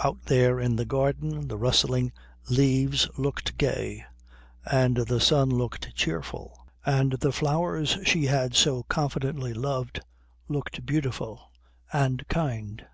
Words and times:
Out 0.00 0.26
there 0.26 0.60
in 0.60 0.76
the 0.76 0.84
garden 0.84 1.48
the 1.48 1.56
rustling 1.56 2.12
leaves 2.50 3.08
looked 3.16 3.56
gay, 3.56 4.04
and 4.70 4.96
the 4.98 5.18
sun 5.18 5.48
looked 5.48 5.94
cheerful, 5.94 6.66
and 6.84 7.12
the 7.12 7.32
flowers 7.32 7.96
she 8.04 8.26
had 8.26 8.54
so 8.54 8.82
confidently 8.82 9.54
loved 9.54 10.00
looked 10.46 10.84
beautiful 10.84 11.50
and 11.90 12.28
kind. 12.28 12.84